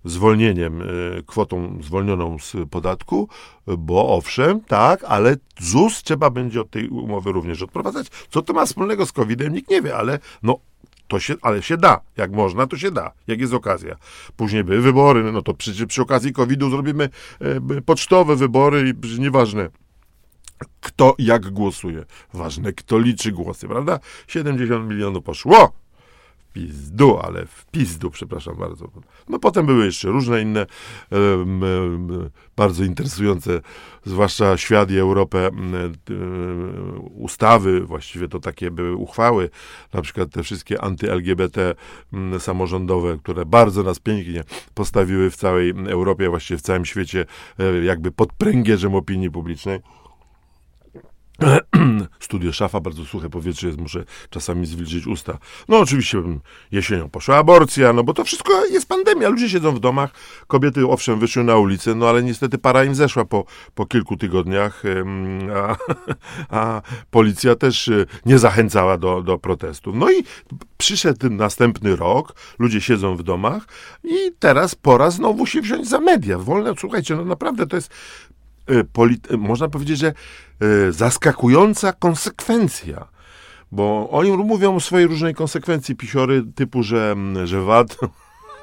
zwolnieniem, 0.05 0.83
e, 0.83 0.87
kwotą 1.26 1.79
zwolnioną 1.83 2.38
z 2.38 2.57
podatku, 2.71 3.29
bo 3.79 4.17
owszem, 4.17 4.61
tak, 4.61 5.05
ale 5.05 5.37
ZUS 5.61 6.02
trzeba 6.02 6.31
będzie 6.31 6.61
od 6.61 6.71
tej 6.71 6.88
umowy 6.88 7.33
również 7.33 7.62
odprowadzać. 7.62 8.07
Co 8.31 8.43
to 8.43 8.52
ma 8.52 8.67
wspólnego 8.67 9.07
z 9.07 9.12
COVID-em, 9.12 9.52
nikt 9.52 9.71
nie 9.71 9.83
wie, 9.83 9.97
ale 9.97 10.19
no 10.43 10.59
to 11.11 11.21
się, 11.21 11.35
ale 11.43 11.62
się 11.62 11.76
da. 11.76 12.00
Jak 12.17 12.33
można, 12.33 12.67
to 12.67 12.76
się 12.76 12.90
da. 12.90 13.12
Jak 13.26 13.40
jest 13.40 13.55
okazja. 13.55 13.97
Później 14.37 14.64
były 14.64 14.81
wybory, 14.81 15.33
no 15.33 15.43
to 15.43 15.55
przy, 15.55 15.87
przy 15.87 16.02
okazji 16.02 16.33
COVID-u 16.33 16.71
zrobimy 16.71 17.09
e, 17.40 17.81
pocztowe 17.81 18.37
wybory 18.37 18.95
i 19.05 19.21
nieważne 19.21 19.71
kto 20.81 21.14
jak 21.19 21.50
głosuje. 21.50 22.05
Ważne, 22.35 22.73
kto 22.73 22.99
liczy 22.99 23.33
głosy, 23.33 23.69
prawda? 23.69 23.99
70 24.26 24.88
milionów 24.88 25.25
poszło 25.25 25.73
pizdu, 26.52 27.19
ale 27.23 27.47
w 27.47 27.66
pizdu, 27.66 28.11
przepraszam 28.11 28.57
bardzo. 28.57 28.90
No 29.28 29.38
potem 29.38 29.66
były 29.66 29.85
jeszcze 29.85 30.09
różne 30.09 30.42
inne 30.42 30.66
bardzo 32.57 32.85
interesujące, 32.85 33.61
zwłaszcza 34.04 34.57
świat 34.57 34.90
i 34.90 34.99
Europę, 34.99 35.50
um, 35.50 35.95
ustawy, 37.14 37.80
właściwie 37.80 38.28
to 38.28 38.40
takie 38.40 38.71
były 38.71 38.95
uchwały, 38.95 39.50
na 39.92 40.02
przykład 40.02 40.30
te 40.30 40.42
wszystkie 40.42 40.85
anty-LGBT 40.85 41.75
samorządowe, 42.38 43.19
które 43.19 43.47
bardzo 43.47 43.83
nas 43.83 43.99
pięknie 43.99 44.45
postawiły 44.75 45.30
w 45.30 45.37
całej 45.37 45.75
Europie, 45.88 46.28
właściwie 46.28 46.59
w 46.59 46.62
całym 46.62 46.85
świecie, 46.85 47.26
e, 47.59 47.85
jakby 47.85 48.12
pod 48.12 48.33
pręgierzem 48.33 48.95
opinii 48.95 49.30
publicznej. 49.30 49.80
Studio 52.20 52.52
szafa, 52.52 52.80
bardzo 52.80 53.04
suche 53.04 53.30
powietrze 53.30 53.66
jest, 53.66 53.80
muszę 53.80 54.04
czasami 54.30 54.66
zwilżyć 54.66 55.06
usta. 55.06 55.38
No 55.68 55.78
oczywiście 55.78 56.23
jesienią 56.73 57.11
poszła 57.11 57.37
aborcja, 57.37 57.92
no 57.92 58.04
bo 58.04 58.14
to 58.14 58.25
wszystko 58.25 58.66
jest 58.66 58.88
pandemia, 58.88 59.28
ludzie 59.28 59.49
siedzą 59.49 59.75
w 59.75 59.80
domach, 59.80 60.11
kobiety 60.47 60.88
owszem 60.88 61.18
wyszły 61.18 61.44
na 61.44 61.56
ulicę, 61.56 61.94
no 61.94 62.09
ale 62.09 62.23
niestety 62.23 62.59
para 62.59 62.85
im 62.85 62.94
zeszła 62.94 63.25
po, 63.25 63.44
po 63.75 63.87
kilku 63.87 64.16
tygodniach, 64.16 64.82
a, 65.54 65.76
a 66.61 66.82
policja 67.11 67.56
też 67.56 67.88
e, 67.88 68.06
nie 68.26 68.38
zachęcała 68.38 68.99
do, 68.99 69.23
do 69.23 69.38
protestów. 69.38 69.94
No 69.97 70.11
i 70.11 70.25
przyszedł 70.78 71.30
następny 71.30 71.97
rok, 71.97 72.35
ludzie 72.59 72.80
siedzą 72.80 73.16
w 73.16 73.23
domach 73.23 73.66
i 74.04 74.32
teraz 74.38 74.75
pora 74.75 75.11
znowu 75.11 75.47
się 75.47 75.61
wziąć 75.61 75.88
za 75.88 76.00
media. 76.00 76.38
Wolne, 76.38 76.75
słuchajcie, 76.78 77.16
no 77.16 77.25
naprawdę 77.25 77.66
to 77.66 77.76
jest 77.76 77.90
można 79.39 79.69
powiedzieć, 79.69 79.99
że 79.99 80.12
y, 80.62 80.93
zaskakująca 80.93 81.93
konsekwencja. 81.93 83.09
Bo 83.73 84.09
oni 84.11 84.31
mówią 84.31 84.77
o 84.77 84.81
swojej 84.81 85.07
różnej 85.07 85.35
konsekwencji, 85.35 85.97
pisiory 85.97 86.43
typu, 86.55 86.83
że, 86.83 87.17
że 87.45 87.61
VAT 87.61 87.97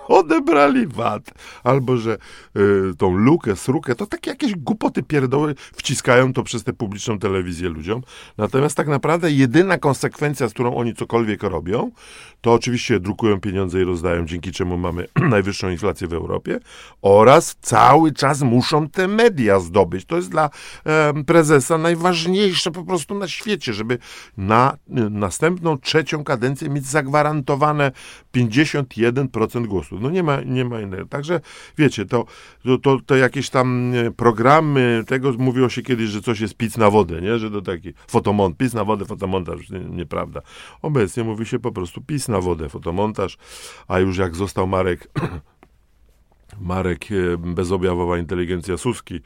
odebrali 0.07 0.87
VAT, 0.87 1.31
albo 1.63 1.97
że 1.97 2.17
y, 2.57 2.95
tą 2.97 3.17
lukę, 3.17 3.55
srukę, 3.55 3.95
to 3.95 4.05
takie 4.05 4.29
jakieś 4.29 4.55
głupoty 4.55 5.03
pierdoły 5.03 5.55
wciskają 5.75 6.33
to 6.33 6.43
przez 6.43 6.63
tę 6.63 6.73
publiczną 6.73 7.19
telewizję 7.19 7.69
ludziom. 7.69 8.01
Natomiast 8.37 8.77
tak 8.77 8.87
naprawdę 8.87 9.31
jedyna 9.31 9.77
konsekwencja, 9.77 10.49
z 10.49 10.53
którą 10.53 10.75
oni 10.75 10.95
cokolwiek 10.95 11.43
robią, 11.43 11.91
to 12.41 12.53
oczywiście 12.53 12.99
drukują 12.99 13.39
pieniądze 13.39 13.81
i 13.81 13.83
rozdają, 13.83 14.25
dzięki 14.25 14.51
czemu 14.51 14.77
mamy 14.77 15.07
najwyższą 15.29 15.69
inflację 15.69 16.07
w 16.07 16.13
Europie 16.13 16.59
oraz 17.01 17.55
cały 17.61 18.11
czas 18.11 18.41
muszą 18.41 18.89
te 18.89 19.07
media 19.07 19.59
zdobyć. 19.59 20.05
To 20.05 20.15
jest 20.15 20.29
dla 20.29 20.49
prezesa 21.25 21.77
najważniejsze 21.77 22.71
po 22.71 22.83
prostu 22.83 23.15
na 23.15 23.27
świecie, 23.27 23.73
żeby 23.73 23.97
na 24.37 24.77
y, 24.89 25.09
następną, 25.09 25.77
trzecią 25.77 26.23
kadencję 26.23 26.69
mieć 26.69 26.85
zagwarantowane 26.85 27.91
51% 28.35 29.67
głosów. 29.67 29.96
No 30.01 30.09
nie 30.09 30.23
ma, 30.23 30.41
nie 30.41 30.65
ma 30.65 30.81
innego. 30.81 31.05
Także 31.05 31.41
wiecie, 31.77 32.05
to, 32.05 32.25
to, 32.63 32.77
to, 32.77 32.99
to 33.05 33.15
jakieś 33.15 33.49
tam 33.49 33.93
e, 33.95 34.11
programy, 34.11 35.03
tego 35.07 35.31
mówiło 35.31 35.69
się 35.69 35.81
kiedyś, 35.81 36.09
że 36.09 36.21
coś 36.21 36.39
jest 36.39 36.57
pic 36.57 36.77
na 36.77 36.89
wodę, 36.89 37.21
nie? 37.21 37.39
Że 37.39 37.51
to 37.51 37.61
taki 37.61 37.93
fotomont, 38.07 38.57
pic 38.57 38.73
na 38.73 38.83
wodę, 38.83 39.05
fotomontaż, 39.05 39.69
nie, 39.69 39.79
nieprawda. 39.79 40.41
Obecnie 40.81 41.23
mówi 41.23 41.45
się 41.45 41.59
po 41.59 41.71
prostu 41.71 42.01
pic 42.01 42.27
na 42.27 42.41
wodę, 42.41 42.69
fotomontaż, 42.69 43.37
a 43.87 43.99
już 43.99 44.17
jak 44.17 44.35
został 44.35 44.67
Marek 44.67 45.07
Marek 46.59 47.05
e, 47.11 47.37
bezobjawowa 47.37 48.17
inteligencja 48.17 48.77
Suski 48.77 49.19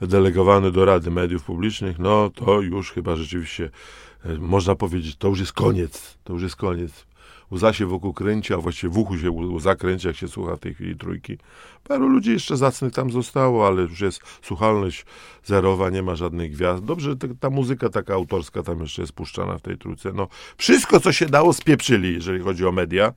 delegowany 0.00 0.70
do 0.70 0.84
Rady 0.84 1.10
Mediów 1.10 1.44
Publicznych, 1.44 1.98
no 1.98 2.30
to 2.30 2.60
już 2.60 2.92
chyba 2.92 3.16
rzeczywiście 3.16 3.70
e, 4.24 4.38
można 4.38 4.74
powiedzieć, 4.74 5.16
to 5.16 5.28
już 5.28 5.40
jest 5.40 5.52
koniec, 5.52 6.18
to 6.24 6.32
już 6.32 6.42
jest 6.42 6.56
koniec 6.56 7.06
łza 7.52 7.72
się 7.72 7.86
wokół 7.86 8.12
kręci, 8.12 8.54
a 8.54 8.56
właściwie 8.56 8.92
w 8.92 8.98
uchu 8.98 9.18
się 9.18 9.30
łza 9.30 9.76
kręci, 9.76 10.06
jak 10.06 10.16
się 10.16 10.28
słucha 10.28 10.56
w 10.56 10.60
tej 10.60 10.74
chwili 10.74 10.96
trójki. 10.96 11.38
Paru 11.84 12.08
ludzi 12.08 12.32
jeszcze 12.32 12.56
zacnych 12.56 12.92
tam 12.92 13.10
zostało, 13.10 13.66
ale 13.66 13.82
już 13.82 14.00
jest 14.00 14.20
słuchalność 14.42 15.06
zerowa, 15.44 15.90
nie 15.90 16.02
ma 16.02 16.14
żadnych 16.14 16.52
gwiazd. 16.52 16.84
Dobrze, 16.84 17.16
ta, 17.40 17.50
muzyka 17.50 17.88
taka 17.88 18.14
autorska 18.14 18.62
tam 18.62 18.80
jeszcze 18.80 19.02
jest 19.02 19.12
puszczana 19.12 19.58
w 19.58 19.62
tej 19.62 19.78
trójce. 19.78 20.12
No, 20.12 20.28
wszystko, 20.56 21.00
co 21.00 21.12
się 21.12 21.26
dało, 21.26 21.52
spieprzyli, 21.52 22.14
jeżeli 22.14 22.40
chodzi 22.40 22.66
o 22.66 22.72
media. 22.72 23.12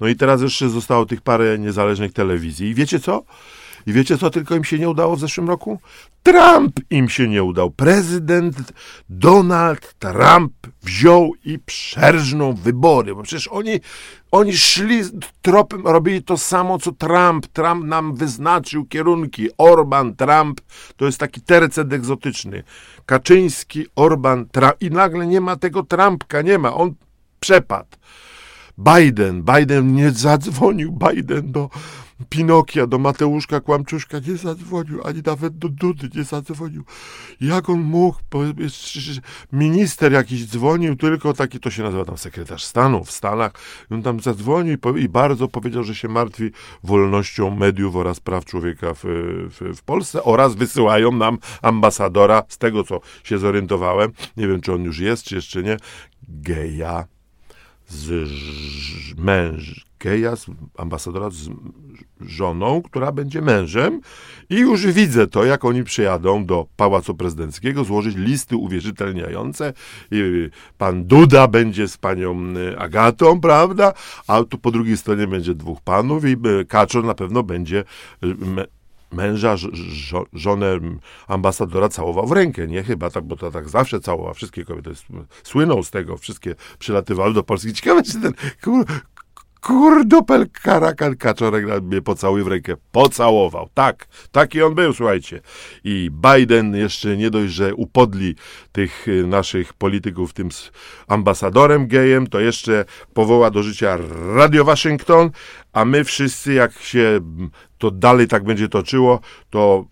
No 0.00 0.08
i 0.08 0.16
teraz 0.16 0.42
jeszcze 0.42 0.68
zostało 0.68 1.06
tych 1.06 1.20
parę 1.20 1.58
niezależnych 1.58 2.12
telewizji. 2.12 2.68
I 2.68 2.74
wiecie 2.74 3.00
co? 3.00 3.24
I 3.86 3.92
wiecie, 3.92 4.18
co 4.18 4.30
tylko 4.30 4.54
im 4.54 4.64
się 4.64 4.78
nie 4.78 4.88
udało 4.88 5.16
w 5.16 5.20
zeszłym 5.20 5.48
roku? 5.48 5.80
Trump 6.22 6.80
im 6.90 7.08
się 7.08 7.28
nie 7.28 7.42
udał. 7.42 7.70
Prezydent 7.70 8.72
Donald 9.08 9.94
Trump 9.98 10.52
wziął 10.82 11.32
i 11.44 11.58
przerżnął 11.58 12.54
wybory, 12.54 13.14
bo 13.14 13.22
przecież 13.22 13.48
oni, 13.48 13.80
oni 14.30 14.56
szli 14.56 15.02
tropem, 15.42 15.86
robili 15.86 16.22
to 16.22 16.38
samo, 16.38 16.78
co 16.78 16.92
Trump. 16.92 17.46
Trump 17.46 17.84
nam 17.84 18.14
wyznaczył 18.14 18.84
kierunki. 18.84 19.48
Orban, 19.58 20.16
Trump, 20.16 20.60
to 20.96 21.06
jest 21.06 21.18
taki 21.18 21.40
tercet 21.40 21.92
egzotyczny. 21.92 22.62
Kaczyński, 23.06 23.86
Orban, 23.96 24.46
Trump. 24.48 24.74
I 24.80 24.90
nagle 24.90 25.26
nie 25.26 25.40
ma 25.40 25.56
tego 25.56 25.82
Trumpka, 25.82 26.42
nie 26.42 26.58
ma. 26.58 26.74
On 26.74 26.94
przepadł. 27.40 27.98
Biden, 28.78 29.42
Biden 29.42 29.94
nie 29.94 30.10
zadzwonił, 30.10 30.92
Biden 30.92 31.52
do 31.52 31.70
Pinokia, 32.28 32.86
do 32.86 32.98
Mateuszka 32.98 33.60
Kłamczuszka 33.60 34.18
nie 34.28 34.36
zadzwonił, 34.36 35.00
ani 35.04 35.22
nawet 35.26 35.58
do 35.58 35.68
Dudy 35.68 36.08
nie 36.14 36.24
zadzwonił. 36.24 36.84
Jak 37.40 37.70
on 37.70 37.80
mógł, 37.80 38.18
minister 39.52 40.12
jakiś 40.12 40.46
dzwonił, 40.46 40.96
tylko 40.96 41.32
taki, 41.32 41.60
to 41.60 41.70
się 41.70 41.82
nazywa 41.82 42.04
tam 42.04 42.18
sekretarz 42.18 42.64
stanu 42.64 43.04
w 43.04 43.10
Stanach, 43.10 43.52
on 43.90 44.02
tam 44.02 44.20
zadzwonił 44.20 44.78
i 44.98 45.08
bardzo 45.08 45.48
powiedział, 45.48 45.84
że 45.84 45.94
się 45.94 46.08
martwi 46.08 46.50
wolnością 46.84 47.56
mediów 47.56 47.96
oraz 47.96 48.20
praw 48.20 48.44
człowieka 48.44 48.94
w, 48.94 49.00
w, 49.04 49.76
w 49.76 49.82
Polsce 49.82 50.24
oraz 50.24 50.54
wysyłają 50.54 51.12
nam 51.12 51.38
ambasadora, 51.62 52.42
z 52.48 52.58
tego 52.58 52.84
co 52.84 53.00
się 53.24 53.38
zorientowałem, 53.38 54.12
nie 54.36 54.48
wiem 54.48 54.60
czy 54.60 54.72
on 54.72 54.84
już 54.84 54.98
jest, 54.98 55.24
czy 55.24 55.34
jeszcze 55.34 55.62
nie, 55.62 55.76
geja 56.28 57.17
z 57.88 58.28
męż, 59.18 59.86
geja, 60.00 60.36
z 60.36 60.46
ambasadora 60.76 61.30
z 61.30 61.48
żoną, 62.20 62.82
która 62.82 63.12
będzie 63.12 63.42
mężem. 63.42 64.00
I 64.50 64.56
już 64.56 64.86
widzę 64.86 65.26
to, 65.26 65.44
jak 65.44 65.64
oni 65.64 65.84
przyjadą 65.84 66.46
do 66.46 66.66
Pałacu 66.76 67.14
Prezydenckiego 67.14 67.84
złożyć 67.84 68.16
listy 68.16 68.56
uwierzytelniające. 68.56 69.72
I 70.10 70.48
pan 70.78 71.04
Duda 71.04 71.48
będzie 71.48 71.88
z 71.88 71.96
panią 71.96 72.56
y, 72.56 72.78
Agatą, 72.78 73.40
prawda, 73.40 73.92
a 74.26 74.44
tu 74.44 74.58
po 74.58 74.70
drugiej 74.70 74.96
stronie 74.96 75.26
będzie 75.26 75.54
dwóch 75.54 75.80
panów 75.80 76.24
i 76.24 76.36
y, 76.60 76.64
Kaczor 76.64 77.04
na 77.04 77.14
pewno 77.14 77.42
będzie 77.42 77.84
męża, 79.12 79.56
żonę 80.32 80.78
ambasadora 81.26 81.88
całował 81.88 82.26
w 82.26 82.32
rękę, 82.32 82.66
nie? 82.66 82.82
Chyba 82.82 83.10
tak, 83.10 83.24
bo 83.24 83.36
to 83.36 83.50
tak 83.50 83.68
zawsze 83.68 84.00
całował. 84.00 84.34
Wszystkie 84.34 84.64
kobiety 84.64 84.90
słyną 85.42 85.82
z 85.82 85.90
tego, 85.90 86.16
wszystkie 86.16 86.54
przylatywały 86.78 87.34
do 87.34 87.42
Polski. 87.42 87.72
Ciekawe, 87.72 88.02
czy 88.02 88.20
ten 88.20 88.32
kur, 88.64 88.84
kurdupel 89.60 90.46
karakan 90.62 91.16
kaczorek 91.16 91.82
mnie 91.82 92.02
pocałuje 92.02 92.44
w 92.44 92.48
rękę. 92.48 92.74
Pocałował. 92.92 93.68
Tak, 93.74 94.06
taki 94.32 94.62
on 94.62 94.74
był, 94.74 94.92
słuchajcie. 94.92 95.40
I 95.84 96.10
Biden 96.36 96.76
jeszcze 96.76 97.16
nie 97.16 97.30
dość, 97.30 97.52
że 97.52 97.74
upodli 97.74 98.34
tych 98.72 99.08
y, 99.08 99.26
naszych 99.26 99.72
polityków 99.72 100.32
tym 100.32 100.48
ambasadorem 101.08 101.86
gejem, 101.88 102.26
to 102.26 102.40
jeszcze 102.40 102.84
powoła 103.14 103.50
do 103.50 103.62
życia 103.62 103.98
Radio 104.34 104.64
Waszyngton, 104.64 105.30
a 105.72 105.84
my 105.84 106.04
wszyscy, 106.04 106.52
jak 106.52 106.72
się 106.72 107.20
to 107.78 107.90
dalej 107.90 108.28
tak 108.28 108.44
będzie 108.44 108.68
toczyło, 108.68 109.20
to 109.50 109.84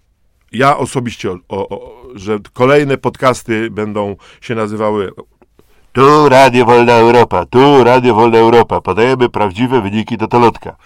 ja 0.53 0.77
osobiście, 0.77 1.31
o, 1.31 1.39
o, 1.49 2.03
że 2.15 2.39
kolejne 2.53 2.99
podcasty 2.99 3.71
będą 3.71 4.17
się 4.41 4.55
nazywały 4.55 5.13
tu 5.93 6.29
Radio 6.29 6.65
Wolna 6.65 6.93
Europa, 6.93 7.47
tu 7.47 7.85
Radio 7.85 8.15
Wolna 8.15 8.39
Europa. 8.39 8.81
Podajemy 8.81 9.29
prawdziwe 9.29 9.81
wyniki 9.81 10.19
Totolotka. 10.19 10.77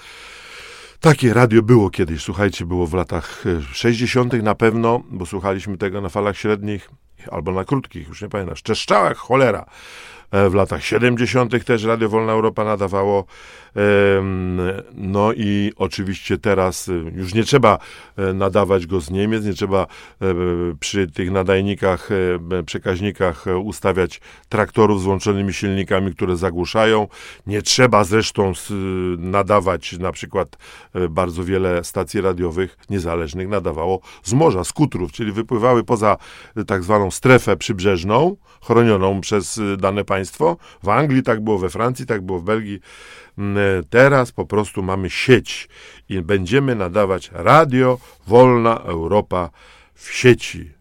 Takie 1.00 1.35
radio 1.35 1.62
było 1.62 1.90
kiedyś, 1.90 2.23
słuchajcie, 2.23 2.66
było 2.66 2.87
w 2.87 2.95
latach 2.95 3.45
60. 3.73 4.33
na 4.33 4.54
pewno, 4.54 5.02
bo 5.11 5.26
słuchaliśmy 5.26 5.78
tego 5.78 6.00
na 6.00 6.09
falach 6.09 6.37
średnich 6.37 6.90
albo 7.30 7.52
na 7.52 7.64
krótkich, 7.64 8.09
już 8.09 8.23
nie 8.23 8.28
pamiętam, 8.28 8.57
czeszczałach, 8.62 9.16
cholera. 9.16 9.66
E, 10.30 10.50
w 10.50 10.54
latach 10.54 10.85
70. 10.85 11.64
też 11.64 11.85
Radio 11.85 12.09
Wolna 12.09 12.33
Europa 12.33 12.64
nadawało. 12.64 13.25
No 14.95 15.33
i 15.33 15.73
oczywiście 15.77 16.39
teraz 16.39 16.89
y, 16.89 17.12
już 17.15 17.35
nie 17.35 17.45
trzeba 17.45 17.79
e, 18.17 18.33
nadawać 18.33 18.87
go 18.87 19.00
z 19.00 19.11
Niemiec, 19.11 19.45
nie 19.45 19.53
trzeba 19.55 19.83
e, 19.83 19.87
przy 20.81 21.06
tych 21.06 21.30
nadajnikach, 21.30 22.09
przekaźnikach 22.67 23.45
ustawiać 23.65 24.21
traktorów 24.49 25.00
z 25.00 25.04
włączonymi 25.04 25.52
silnikami, 25.52 26.15
które 26.15 26.37
zagłuszają. 26.37 27.09
Nie 27.47 27.63
trzeba 27.63 28.04
zresztą 28.04 28.52
nadawać 29.19 29.99
na 29.99 30.13
przykład 30.13 30.59
bardzo 31.11 31.45
wiele 31.45 31.85
stacji 31.85 32.21
radiowych 32.21 32.78
niezależnych 32.91 33.49
nadawało 33.49 34.00
z 34.23 34.33
morza, 34.33 34.65
z 34.65 34.73
kutrów, 34.73 35.13
czyli 35.13 35.33
wypływały 35.33 35.85
poza 35.85 36.17
tak 36.67 36.83
zwaną 36.83 37.11
strefę 37.11 37.56
przybrzeżną, 37.56 38.37
chronioną 38.63 39.21
przez 39.21 39.61
dane 39.78 40.04
państwo. 40.04 40.56
W 40.83 40.89
Anglii 40.89 41.23
tak 41.23 41.41
było, 41.41 41.59
we 41.59 41.71
Francji 41.71 42.06
tak 42.06 42.23
było, 42.23 42.39
w 42.39 42.45
Belgii. 42.45 42.80
Mm, 43.41 43.59
e, 43.59 43.83
teraz 43.91 44.33
po 44.33 44.47
prostu 44.47 44.83
mamy 44.83 45.11
sieć 45.11 45.69
i 46.09 46.23
będziemy 46.23 46.75
nadawać 46.75 47.31
radio 47.33 47.99
Wolna 48.26 48.76
Europa 48.76 49.50
w 49.95 50.13
sieci. 50.13 50.73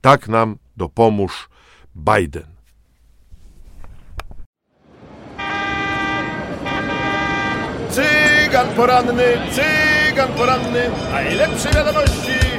Tak 0.00 0.28
nam 0.28 0.56
dopomóż 0.76 1.48
Biden. 1.96 2.46
Cygan 7.90 8.68
poranny, 8.76 9.24
cygan 9.52 10.28
poranny, 10.32 10.90
najlepsze 11.12 11.70
wiadomości. 11.70 12.49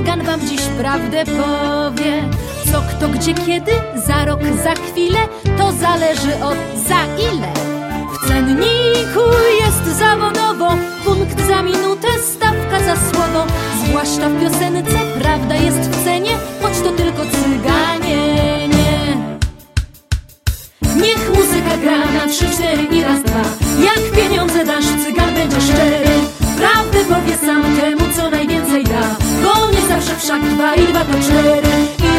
Cygan 0.00 0.22
wam 0.22 0.40
dziś 0.40 0.60
prawdę 0.60 1.24
powie. 1.24 2.22
Co, 2.72 2.82
kto, 2.82 3.08
gdzie, 3.08 3.34
kiedy, 3.34 3.72
za 4.06 4.24
rok, 4.24 4.40
za 4.64 4.74
chwilę, 4.74 5.18
to 5.58 5.72
zależy 5.72 6.44
od 6.44 6.58
za 6.88 7.00
ile. 7.32 7.52
W 8.12 8.28
cenniku 8.28 9.20
jest 9.60 9.98
zawodowo, 9.98 10.68
punkt 11.04 11.46
za 11.48 11.62
minutę, 11.62 12.08
stawka 12.36 12.78
za 12.84 12.96
słowo. 12.96 13.46
Zwłaszcza 13.84 14.28
w 14.28 14.40
piosence 14.40 14.98
prawda 15.20 15.54
jest 15.54 15.78
w 15.78 16.04
cenie, 16.04 16.30
choć 16.62 16.72
to 16.84 16.90
tylko 16.90 17.22
cyganie, 17.22 18.68
nie. 18.68 19.16
Niech 20.96 21.28
muzyka 21.28 21.76
gra 21.82 21.98
na 21.98 22.32
trzy, 22.32 22.44
cztery 22.54 22.82
i 22.82 23.02
raz, 23.02 23.22
dwa. 23.22 23.42
Jak 23.84 24.10
pieniądze 24.16 24.64
dasz, 24.64 25.04
cygan 25.04 25.34
będzie 25.34 25.60
szczery. 25.60 26.10
Prawdę 26.56 27.04
wszak 30.30 30.42
dwa 30.42 30.74
i 30.74 30.86
dwa 30.86 31.00
to 31.00 31.12
cztery. 31.22 31.68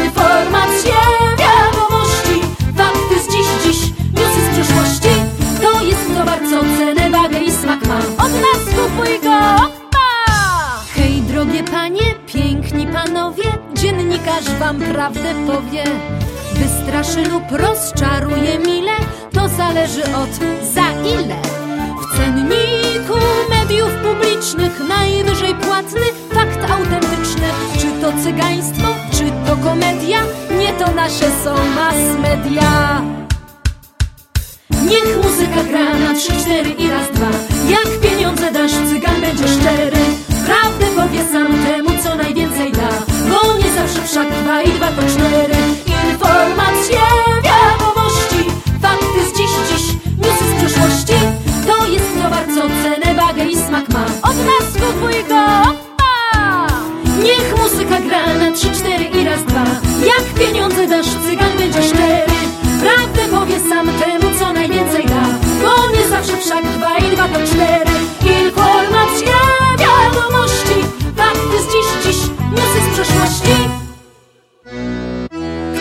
Informacje, 0.04 0.94
wiadomości. 1.38 2.36
Fakty 2.76 3.20
z 3.22 3.32
dziś, 3.32 3.46
dziś, 3.64 3.92
newsy 4.14 4.40
z 4.46 4.54
przeszłości. 4.54 5.08
To 5.62 5.84
jest 5.84 6.14
towar, 6.16 6.38
co 6.50 6.60
cenę, 6.60 7.10
wagę 7.10 7.38
i 7.38 7.50
smak 7.50 7.86
ma. 7.86 7.98
Od 7.98 8.32
nas 8.32 8.74
kupuj 8.76 9.20
go, 9.20 9.30
ma! 9.30 9.72
Hej, 10.94 11.22
drogie 11.22 11.64
panie, 11.64 12.14
piękni 12.26 12.86
panowie. 12.86 13.44
Dziennikarz 13.74 14.50
wam 14.60 14.80
prawdę 14.80 15.34
powie. 15.46 15.84
Wystraszy 16.54 17.30
lub 17.30 17.44
rozczaruje 17.50 18.58
mile 18.58 18.96
To 19.32 19.48
zależy 19.48 20.02
od 20.02 20.34
za 20.74 20.90
ile. 20.92 21.36
W 22.02 22.16
cenniku 22.16 23.18
mediów 23.50 23.90
publicznych 23.92 24.88
najwyżej 24.88 25.54
płatny 25.54 26.11
cygaństwo, 28.22 28.88
czy 29.10 29.24
to 29.46 29.56
komedia? 29.56 30.20
Nie 30.58 30.72
to 30.72 30.92
nasze 30.92 31.30
są 31.44 31.54
mass 31.74 32.18
media. 32.20 33.02
Niech 34.70 35.16
muzyka 35.24 35.62
gra 35.64 35.94
na 35.98 36.14
trzy, 36.14 36.32
cztery 36.32 36.70
i 36.70 36.90
raz, 36.90 37.10
dwa. 37.10 37.30
Jak 37.68 38.00
pieniądze 38.00 38.52
dasz, 38.52 38.72
cygan 38.72 39.20
będzie 39.20 39.48
szczery. 39.48 40.02
Prawdę 40.46 40.86
powie 40.96 41.24
sam 41.32 41.64
temu, 41.64 41.90
co 42.02 42.14
najwięcej 42.14 42.72
da. 42.72 42.88
Bo 43.30 43.58
nie 43.58 43.72
zawsze 43.74 44.02
wszak 44.08 44.28
dwa 44.42 44.62
i 44.62 44.72
dwa 44.72 44.88
to 44.88 45.02
cztery. 45.02 45.60
Informacje, 46.12 47.00
wiadomości, 47.44 48.50
fakty 48.82 49.20
z 49.28 49.38
dziś, 49.38 49.52
dziś, 49.68 49.86
newsy 50.18 50.44
z 50.50 50.64
przeszłości. 50.64 51.26
To 51.66 51.86
jest 51.86 52.22
towar, 52.22 52.44
co 52.54 52.60
cenę, 52.82 53.14
wagę 53.14 53.44
i 53.44 53.56
smak 53.56 53.88
ma 53.88 54.04
Od 54.30 54.36
nas 54.36 54.72
kupuj 54.72 55.24
go! 55.28 55.91
Niech 57.22 57.56
muzyka 57.58 58.00
gra 58.00 58.34
na 58.34 58.52
trzy, 58.52 58.70
cztery 58.70 59.04
i 59.04 59.24
raz, 59.24 59.44
dwa. 59.44 59.64
Jak 60.06 60.24
pieniądze 60.38 60.86
dasz, 60.86 61.06
cygan 61.06 61.58
będzie 61.58 61.82
szczery 61.82 62.32
Prawdę 62.82 63.36
powie 63.36 63.60
sam 63.68 63.86
temu, 63.86 64.38
co 64.38 64.52
najwięcej 64.52 65.06
da. 65.06 65.22
Bo 65.62 65.96
nie 65.96 66.08
zawsze 66.08 66.36
wszak 66.36 66.64
dwa 66.64 66.98
i 66.98 67.16
dwa 67.16 67.28
to 67.28 67.46
cztery. 67.46 67.90
Informacja, 68.44 69.38
wiadomości. 69.78 70.74
Fakty 71.16 71.58
z 71.62 71.72
dziś, 71.72 71.86
dziś, 72.04 72.22
newsy 72.50 72.80
z 72.86 72.94
przeszłości. 72.94 73.56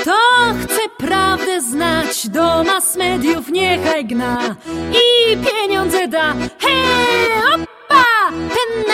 Kto 0.01 0.17
chce 0.63 0.81
prawdę 0.97 1.61
znać 1.61 2.27
Do 2.29 2.63
mas 2.63 2.95
mediów 2.95 3.49
niechaj 3.51 4.05
gna. 4.05 4.55
I 4.91 5.37
pieniądze 5.37 6.07
da. 6.07 6.33
Hej, 6.59 7.55
op! 7.55 7.70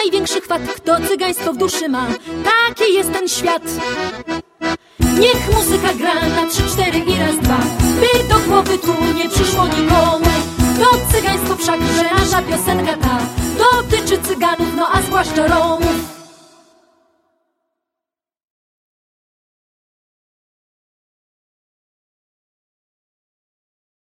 Największy 0.07 0.41
chwat, 0.41 0.61
kto 0.75 0.97
cygaństwo 1.07 1.53
w 1.53 1.57
duszy 1.57 1.89
ma, 1.89 2.07
taki 2.43 2.93
jest 2.93 3.13
ten 3.13 3.27
świat. 3.27 3.61
Niech 4.99 5.55
muzyka 5.55 5.93
gra 5.93 6.13
na 6.13 6.49
trzy, 6.49 6.63
cztery 6.63 6.99
i 6.99 7.19
raz, 7.19 7.39
dwa. 7.39 7.57
By 7.99 8.29
do 8.29 8.39
głowy 8.39 8.77
tu 8.79 8.93
nie 9.15 9.29
przyszło 9.29 9.67
nikomu. 9.67 10.25
To 10.79 11.15
cygaństwo 11.15 11.55
wszak, 11.55 11.79
że 11.81 12.03
nasza 12.03 12.41
piosenka 12.41 12.97
ta 12.97 13.19
Dotyczy 13.57 14.21
cyganów, 14.21 14.67
no 14.75 14.87
a 14.93 15.01
zwłaszcza 15.01 15.47
Romów 15.47 16.16